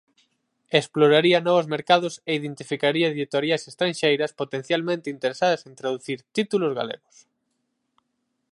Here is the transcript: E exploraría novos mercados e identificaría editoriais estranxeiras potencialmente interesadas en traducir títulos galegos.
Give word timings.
E 0.73 0.75
exploraría 0.83 1.43
novos 1.47 1.67
mercados 1.75 2.13
e 2.29 2.31
identificaría 2.39 3.11
editoriais 3.15 3.63
estranxeiras 3.71 4.35
potencialmente 4.41 5.11
interesadas 5.15 5.61
en 5.67 5.73
traducir 5.79 6.19
títulos 6.37 6.75
galegos. 6.79 7.15